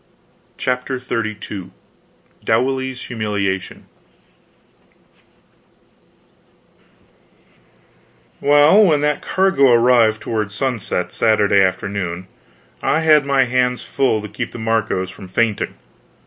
CHAPTER 0.57 0.97
XXXII 0.97 1.69
DOWLEY'S 2.43 3.03
HUMILIATION 3.03 3.85
Well, 8.41 8.83
when 8.83 9.01
that 9.01 9.21
cargo 9.21 9.71
arrived 9.71 10.19
toward 10.21 10.51
sunset, 10.51 11.11
Saturday 11.11 11.61
afternoon, 11.61 12.25
I 12.81 13.01
had 13.01 13.27
my 13.27 13.43
hands 13.43 13.83
full 13.83 14.23
to 14.23 14.27
keep 14.27 14.51
the 14.53 14.57
Marcos 14.57 15.11
from 15.11 15.27
fainting. 15.27 15.75